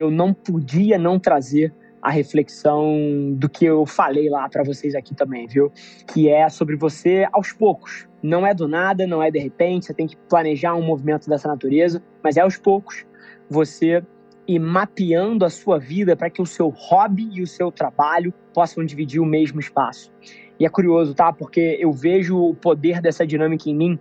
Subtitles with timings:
[0.00, 5.14] eu não podia não trazer a reflexão do que eu falei lá para vocês aqui
[5.14, 5.72] também, viu?
[6.06, 8.08] Que é sobre você aos poucos.
[8.22, 11.48] Não é do nada, não é de repente, você tem que planejar um movimento dessa
[11.48, 13.04] natureza, mas é aos poucos
[13.50, 14.02] você
[14.46, 18.84] ir mapeando a sua vida para que o seu hobby e o seu trabalho possam
[18.84, 20.12] dividir o mesmo espaço.
[20.60, 21.32] E é curioso, tá?
[21.32, 23.98] Porque eu vejo o poder dessa dinâmica em mim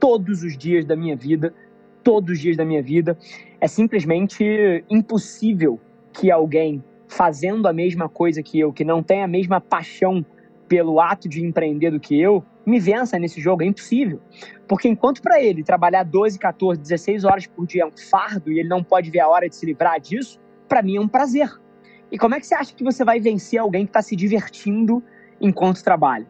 [0.00, 1.54] todos os dias da minha vida
[2.04, 3.18] todos os dias da minha vida.
[3.60, 5.80] É simplesmente impossível
[6.12, 10.24] que alguém fazendo a mesma coisa que eu, que não tem a mesma paixão
[10.68, 13.62] pelo ato de empreender do que eu, me vença nesse jogo.
[13.62, 14.20] É impossível.
[14.66, 18.60] Porque enquanto para ele trabalhar 12, 14, 16 horas por dia é um fardo e
[18.60, 21.50] ele não pode ver a hora de se livrar disso, para mim é um prazer.
[22.10, 25.02] E como é que você acha que você vai vencer alguém que está se divertindo
[25.40, 26.26] enquanto trabalha?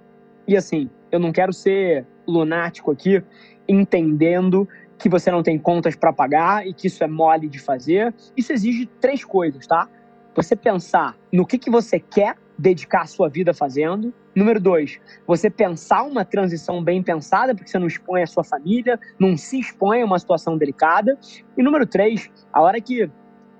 [0.47, 3.22] E assim, eu não quero ser lunático aqui,
[3.68, 8.14] entendendo que você não tem contas para pagar e que isso é mole de fazer.
[8.36, 9.88] Isso exige três coisas, tá?
[10.34, 14.14] Você pensar no que, que você quer dedicar a sua vida fazendo.
[14.34, 18.98] Número dois, você pensar uma transição bem pensada, porque você não expõe a sua família,
[19.18, 21.18] não se expõe a uma situação delicada.
[21.56, 23.08] E número três, a hora que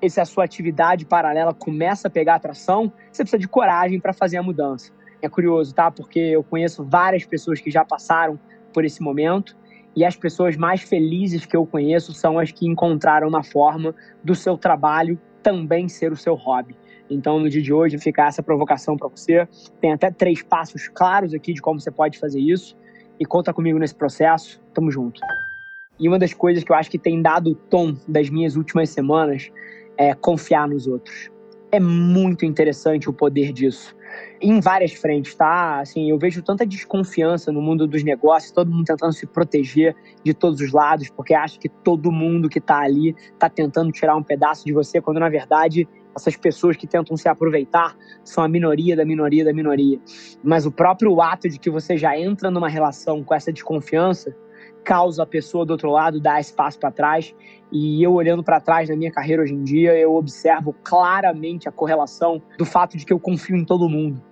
[0.03, 4.43] essa sua atividade paralela começa a pegar atração, você precisa de coragem para fazer a
[4.43, 4.93] mudança.
[5.22, 5.91] É curioso, tá?
[5.91, 8.38] Porque eu conheço várias pessoas que já passaram
[8.72, 9.56] por esse momento
[9.97, 14.34] e as pessoas mais felizes que eu conheço são as que encontraram uma forma do
[14.34, 16.77] seu trabalho também ser o seu hobby.
[17.09, 19.47] Então, no dia de hoje, fica essa provocação para você.
[19.81, 22.77] Tem até três passos claros aqui de como você pode fazer isso.
[23.21, 24.60] E conta comigo nesse processo.
[24.72, 25.21] Tamo junto.
[26.00, 28.88] E uma das coisas que eu acho que tem dado o tom das minhas últimas
[28.88, 29.53] semanas
[29.97, 31.31] é confiar nos outros.
[31.71, 33.94] É muito interessante o poder disso
[34.41, 35.80] em várias frentes, tá?
[35.80, 40.34] Assim, eu vejo tanta desconfiança no mundo dos negócios, todo mundo tentando se proteger de
[40.34, 44.22] todos os lados, porque acha que todo mundo que tá ali tá tentando tirar um
[44.22, 48.97] pedaço de você, quando na verdade essas pessoas que tentam se aproveitar são a minoria
[48.97, 49.98] da minoria da minoria.
[50.42, 54.34] Mas o próprio ato de que você já entra numa relação com essa desconfiança
[54.84, 57.34] causa a pessoa do outro lado dar esse passo para trás.
[57.72, 61.72] E eu olhando para trás na minha carreira hoje em dia, eu observo claramente a
[61.72, 64.23] correlação do fato de que eu confio em todo mundo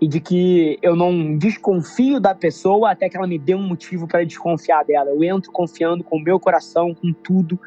[0.00, 4.06] e de que eu não desconfio da pessoa até que ela me dê um motivo
[4.06, 5.10] para desconfiar dela.
[5.10, 7.58] Eu entro confiando com o meu coração, com tudo,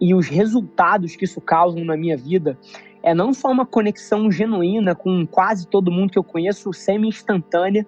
[0.00, 2.58] e os resultados que isso causa na minha vida
[3.04, 7.86] é não só uma conexão genuína com quase todo mundo que eu conheço, semi-instantânea,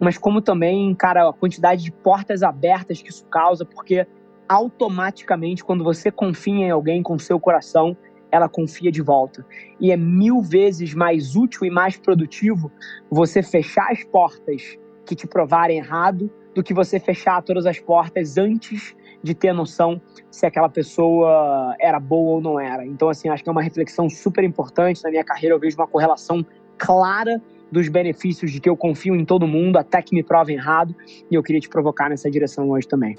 [0.00, 4.06] mas como também, cara, a quantidade de portas abertas que isso causa, porque
[4.48, 7.94] automaticamente, quando você confia em alguém com seu coração,
[8.32, 9.44] ela confia de volta.
[9.78, 12.72] E é mil vezes mais útil e mais produtivo
[13.10, 18.38] você fechar as portas que te provarem errado do que você fechar todas as portas
[18.38, 19.98] antes de ter noção
[20.30, 22.84] se aquela pessoa era boa ou não era.
[22.84, 25.02] Então, assim, acho que é uma reflexão super importante.
[25.02, 26.44] Na minha carreira, eu vejo uma correlação
[26.76, 27.40] clara
[27.72, 30.94] dos benefícios de que eu confio em todo mundo até que me provem errado.
[31.30, 33.16] E eu queria te provocar nessa direção hoje também.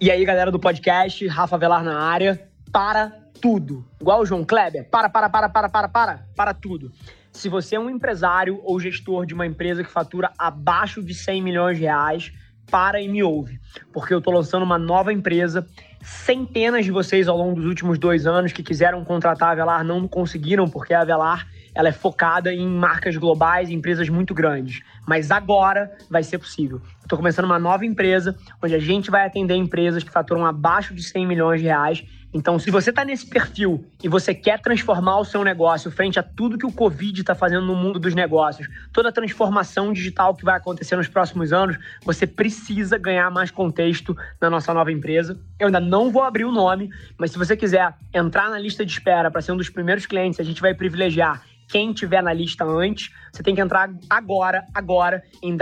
[0.00, 3.10] E aí, galera do podcast, Rafa Velar na área, para
[3.42, 3.84] tudo.
[4.00, 6.90] Igual o João Kleber, para, para, para, para, para, para, para tudo.
[7.30, 11.42] Se você é um empresário ou gestor de uma empresa que fatura abaixo de 100
[11.42, 12.32] milhões de reais,
[12.70, 13.60] para e me ouve,
[13.92, 15.66] porque eu estou lançando uma nova empresa.
[16.02, 20.06] Centenas de vocês ao longo dos últimos dois anos que quiseram contratar a Velar não
[20.06, 24.82] conseguiram, porque a Velar ela é focada em marcas globais, em empresas muito grandes.
[25.06, 26.80] Mas agora vai ser possível.
[27.04, 31.02] Estou começando uma nova empresa, onde a gente vai atender empresas que faturam abaixo de
[31.02, 32.02] 100 milhões de reais.
[32.32, 36.22] Então, se você está nesse perfil e você quer transformar o seu negócio frente a
[36.22, 40.46] tudo que o Covid está fazendo no mundo dos negócios, toda a transformação digital que
[40.46, 45.38] vai acontecer nos próximos anos, você precisa ganhar mais contexto na nossa nova empresa.
[45.60, 48.92] Eu ainda não vou abrir o nome, mas se você quiser entrar na lista de
[48.92, 52.64] espera para ser um dos primeiros clientes, a gente vai privilegiar quem tiver na lista
[52.64, 55.56] antes, Você tem que entrar agora, agora, em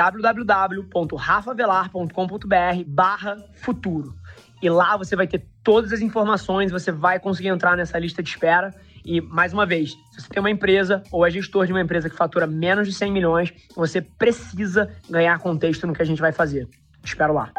[1.33, 4.15] www.rafavelar.com.br barra futuro.
[4.61, 8.29] E lá você vai ter todas as informações, você vai conseguir entrar nessa lista de
[8.29, 8.75] espera.
[9.05, 12.09] E, mais uma vez, se você tem uma empresa ou é gestor de uma empresa
[12.09, 16.31] que fatura menos de 100 milhões, você precisa ganhar contexto no que a gente vai
[16.31, 16.69] fazer.
[17.03, 17.51] Espero lá.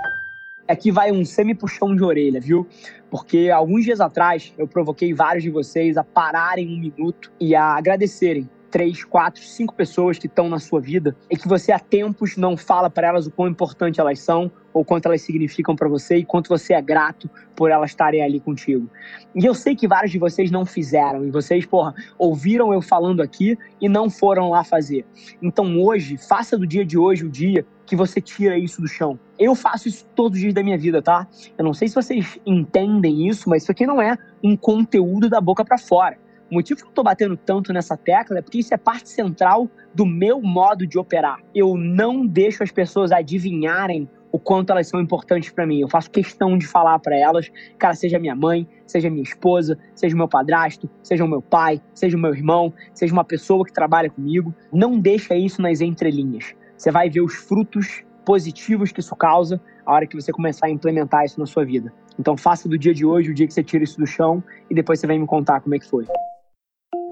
[0.66, 2.66] Aqui vai um semi-puxão de orelha, viu?
[3.12, 7.76] Porque alguns dias atrás eu provoquei vários de vocês a pararem um minuto e a
[7.76, 12.36] agradecerem três, quatro, cinco pessoas que estão na sua vida e que você há tempos
[12.36, 16.18] não fala para elas o quão importante elas são ou quanto elas significam para você
[16.18, 18.90] e quanto você é grato por elas estarem ali contigo.
[19.36, 23.22] E eu sei que vários de vocês não fizeram e vocês, porra, ouviram eu falando
[23.22, 25.06] aqui e não foram lá fazer.
[25.40, 29.20] Então hoje, faça do dia de hoje o dia que você tira isso do chão.
[29.38, 31.28] Eu faço isso todos os dias da minha vida, tá?
[31.56, 35.40] Eu não sei se vocês entendem isso, mas isso aqui não é um conteúdo da
[35.40, 36.23] boca para fora.
[36.54, 39.68] O motivo que eu estou batendo tanto nessa tecla é porque isso é parte central
[39.92, 41.40] do meu modo de operar.
[41.56, 45.80] Eu não deixo as pessoas adivinharem o quanto elas são importantes para mim.
[45.80, 50.16] Eu faço questão de falar para elas, cara, seja minha mãe, seja minha esposa, seja
[50.16, 54.12] meu padrasto, seja o meu pai, seja o meu irmão, seja uma pessoa que trabalha
[54.12, 56.54] comigo, não deixa isso nas entrelinhas.
[56.78, 60.70] Você vai ver os frutos positivos que isso causa a hora que você começar a
[60.70, 61.92] implementar isso na sua vida.
[62.20, 64.76] Então faça do dia de hoje o dia que você tira isso do chão e
[64.76, 66.06] depois você vem me contar como é que foi.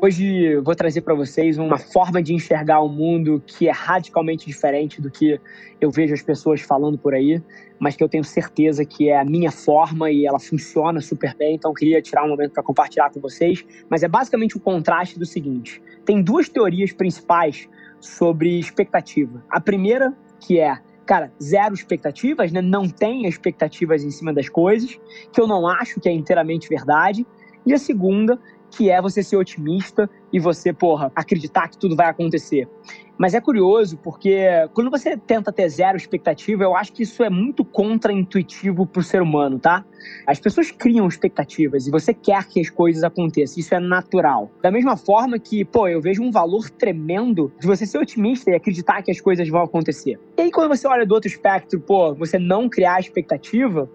[0.03, 4.99] Hoje vou trazer para vocês uma forma de enxergar o mundo que é radicalmente diferente
[4.99, 5.39] do que
[5.79, 7.39] eu vejo as pessoas falando por aí,
[7.77, 11.53] mas que eu tenho certeza que é a minha forma e ela funciona super bem.
[11.53, 13.63] Então queria tirar um momento para compartilhar com vocês.
[13.87, 17.69] Mas é basicamente o contraste do seguinte: tem duas teorias principais
[17.99, 19.45] sobre expectativa.
[19.51, 22.59] A primeira, que é cara, zero expectativas, né?
[22.59, 24.99] Não tenha expectativas em cima das coisas,
[25.31, 27.23] que eu não acho que é inteiramente verdade.
[27.63, 28.39] E a segunda,
[28.71, 32.67] que é você ser otimista e você, porra, acreditar que tudo vai acontecer.
[33.17, 37.29] Mas é curioso porque quando você tenta ter zero expectativa, eu acho que isso é
[37.29, 39.85] muito contraintuitivo pro ser humano, tá?
[40.25, 44.49] As pessoas criam expectativas e você quer que as coisas aconteçam, isso é natural.
[44.61, 48.55] Da mesma forma que, pô, eu vejo um valor tremendo de você ser otimista e
[48.55, 50.19] acreditar que as coisas vão acontecer.
[50.37, 53.89] E aí quando você olha do outro espectro, pô, você não criar expectativa,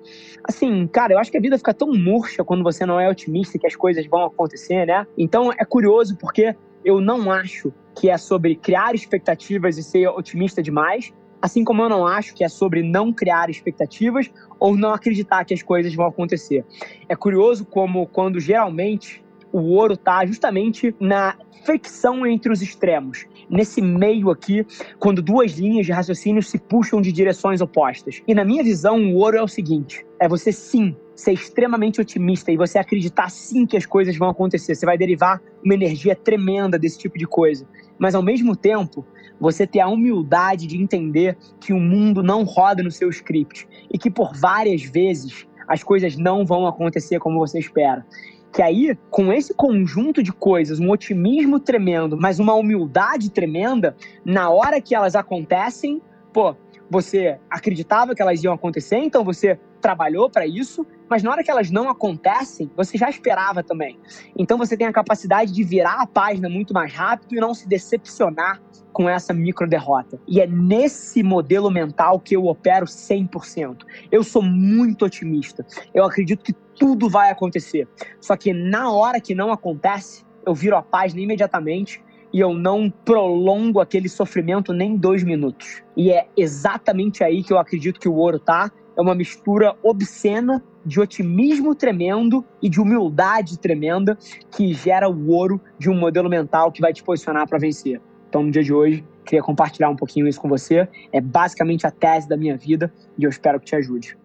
[0.44, 3.58] assim, cara, eu acho que a vida fica tão murcha quando você não é otimista
[3.58, 5.06] que as coisas vão acontecer, né?
[5.19, 6.54] Então é curioso porque
[6.86, 11.12] eu não acho que é sobre criar expectativas e ser otimista demais,
[11.42, 14.30] assim como eu não acho que é sobre não criar expectativas
[14.60, 16.64] ou não acreditar que as coisas vão acontecer.
[17.08, 23.26] É curioso como quando geralmente o ouro está justamente na fricção entre os extremos.
[23.50, 24.64] Nesse meio aqui,
[25.00, 28.22] quando duas linhas de raciocínio se puxam de direções opostas.
[28.28, 32.52] E na minha visão, o ouro é o seguinte: é você sim ser extremamente otimista
[32.52, 34.74] e você acreditar sim que as coisas vão acontecer.
[34.74, 37.66] Você vai derivar uma energia tremenda desse tipo de coisa.
[37.98, 39.04] Mas ao mesmo tempo,
[39.40, 43.98] você ter a humildade de entender que o mundo não roda no seu script e
[43.98, 48.04] que por várias vezes as coisas não vão acontecer como você espera.
[48.52, 54.50] Que aí, com esse conjunto de coisas, um otimismo tremendo, mas uma humildade tremenda, na
[54.50, 56.00] hora que elas acontecem,
[56.32, 56.54] pô,
[56.88, 61.50] você acreditava que elas iam acontecer, então você trabalhou para isso, mas na hora que
[61.50, 63.96] elas não acontecem, você já esperava também.
[64.36, 67.68] Então você tem a capacidade de virar a página muito mais rápido e não se
[67.68, 68.60] decepcionar
[68.92, 70.18] com essa micro derrota.
[70.26, 73.84] E é nesse modelo mental que eu opero 100%.
[74.10, 75.64] Eu sou muito otimista.
[75.94, 77.86] Eu acredito que tudo vai acontecer.
[78.20, 82.02] Só que na hora que não acontece, eu viro a página imediatamente
[82.32, 85.84] e eu não prolongo aquele sofrimento nem dois minutos.
[85.96, 88.69] E é exatamente aí que eu acredito que o ouro tá.
[88.96, 94.17] É uma mistura obscena de otimismo tremendo e de humildade tremenda
[94.50, 98.00] que gera o ouro de um modelo mental que vai te posicionar para vencer.
[98.29, 100.88] Então, no dia de hoje, queria compartilhar um pouquinho isso com você.
[101.12, 104.17] É basicamente a tese da minha vida e eu espero que te ajude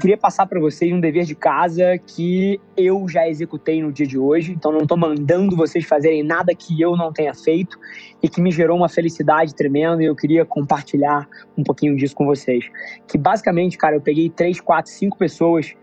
[0.00, 4.18] queria passar para vocês um dever de casa que eu já executei no dia de
[4.18, 7.78] hoje, então não estou mandando vocês fazerem nada que eu não tenha feito
[8.22, 12.24] e que me gerou uma felicidade tremenda e eu queria compartilhar um pouquinho disso com
[12.24, 12.64] vocês.
[13.06, 15.74] Que basicamente, cara, eu peguei três, quatro, cinco pessoas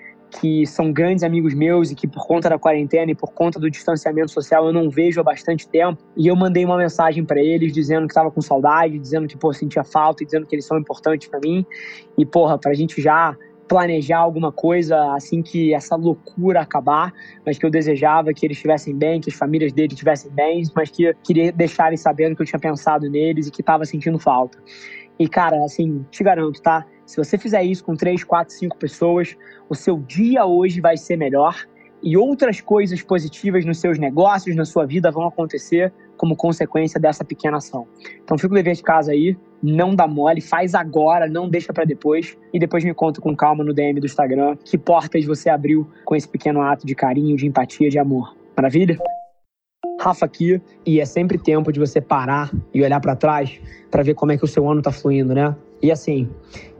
[0.41, 3.69] que são grandes amigos meus e que por conta da quarentena e por conta do
[3.69, 6.03] distanciamento social eu não vejo há bastante tempo.
[6.17, 9.53] E eu mandei uma mensagem para eles dizendo que estava com saudade, dizendo que pô,
[9.53, 11.63] sentia falta, dizendo que eles são importantes para mim.
[12.17, 17.13] E porra, pra gente já planejar alguma coisa assim que essa loucura acabar,
[17.45, 20.89] mas que eu desejava que eles estivessem bem, que as famílias deles estivessem bem, mas
[20.89, 24.57] que queria deixar eles sabendo que eu tinha pensado neles e que estava sentindo falta.
[25.19, 26.86] E cara, assim, te garanto, tá?
[27.05, 29.36] Se você fizer isso com três, quatro, cinco pessoas,
[29.69, 31.55] o seu dia hoje vai ser melhor
[32.03, 37.24] e outras coisas positivas nos seus negócios, na sua vida vão acontecer como consequência dessa
[37.24, 37.88] pequena ação.
[38.24, 41.85] Então fica o dever de casa aí, não dá mole, faz agora, não deixa para
[41.85, 45.87] depois e depois me conta com calma no DM do Instagram que portas você abriu
[46.05, 48.35] com esse pequeno ato de carinho, de empatia, de amor.
[48.55, 48.97] Maravilha?
[49.99, 53.59] Rafa aqui e é sempre tempo de você parar e olhar para trás
[53.89, 55.55] para ver como é que o seu ano tá fluindo, né?
[55.81, 56.29] E assim,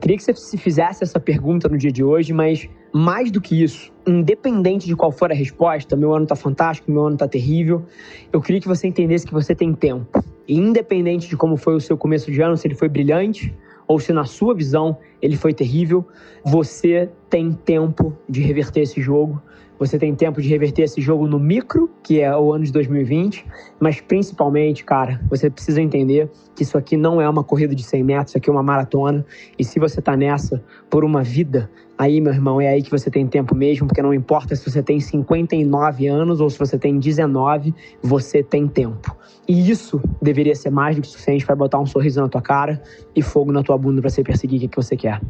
[0.00, 3.62] queria que você se fizesse essa pergunta no dia de hoje, mas mais do que
[3.62, 7.84] isso, independente de qual for a resposta, meu ano tá fantástico, meu ano tá terrível,
[8.32, 10.24] eu queria que você entendesse que você tem tempo.
[10.48, 13.54] E independente de como foi o seu começo de ano, se ele foi brilhante
[13.86, 16.06] ou se na sua visão ele foi terrível,
[16.42, 19.40] você tem tempo de reverter esse jogo
[19.78, 23.46] você tem tempo de reverter esse jogo no micro, que é o ano de 2020,
[23.78, 28.02] mas principalmente, cara, você precisa entender que isso aqui não é uma corrida de 100
[28.02, 29.24] metros, isso aqui é uma maratona.
[29.58, 33.10] E se você tá nessa por uma vida, aí, meu irmão, é aí que você
[33.10, 36.98] tem tempo mesmo, porque não importa se você tem 59 anos ou se você tem
[36.98, 39.16] 19, você tem tempo.
[39.48, 42.82] E isso deveria ser mais do que suficiente para botar um sorriso na tua cara
[43.16, 45.20] e fogo na tua bunda para você perseguir o que você quer.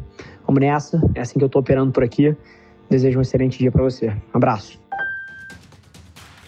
[0.45, 2.35] Vamos nessa, é assim que eu tô operando por aqui.
[2.89, 4.09] Desejo um excelente dia para você.
[4.09, 4.88] Um abraço.